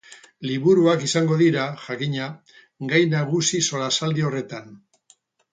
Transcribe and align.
Liburuak 0.51 1.03
izango 1.07 1.37
dira, 1.41 1.67
jakina, 1.83 2.31
gai 2.95 3.03
nagusi 3.15 3.63
solasaldi 3.71 4.29
horretan. 4.31 4.73